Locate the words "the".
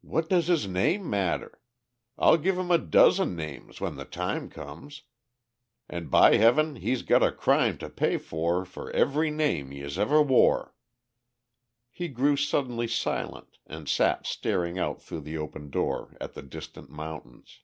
3.94-4.04, 15.20-15.38, 16.34-16.42